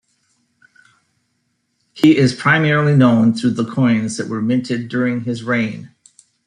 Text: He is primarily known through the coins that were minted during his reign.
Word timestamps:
He 1.93 2.17
is 2.17 2.33
primarily 2.33 2.95
known 2.95 3.35
through 3.35 3.51
the 3.51 3.71
coins 3.71 4.17
that 4.17 4.29
were 4.29 4.41
minted 4.41 4.89
during 4.89 5.25
his 5.25 5.43
reign. 5.43 5.93